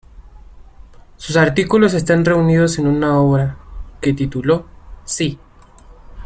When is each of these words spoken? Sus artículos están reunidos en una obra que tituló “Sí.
Sus 1.17 1.37
artículos 1.37 1.93
están 1.93 2.25
reunidos 2.25 2.79
en 2.79 2.87
una 2.87 3.19
obra 3.19 3.55
que 4.01 4.13
tituló 4.13 4.65
“Sí. 5.05 5.37